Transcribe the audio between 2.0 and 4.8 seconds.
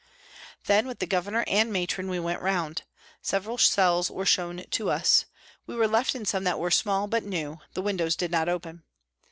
we went round. Several cells were shown